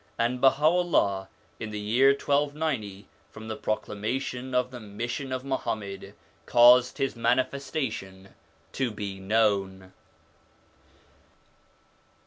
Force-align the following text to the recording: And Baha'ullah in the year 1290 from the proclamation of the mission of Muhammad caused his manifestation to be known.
And 0.17 0.41
Baha'ullah 0.41 1.29
in 1.59 1.69
the 1.69 1.79
year 1.79 2.07
1290 2.09 3.07
from 3.29 3.47
the 3.49 3.55
proclamation 3.55 4.55
of 4.55 4.71
the 4.71 4.79
mission 4.79 5.31
of 5.31 5.45
Muhammad 5.45 6.15
caused 6.47 6.97
his 6.97 7.15
manifestation 7.15 8.29
to 8.71 8.89
be 8.89 9.19
known. 9.19 9.93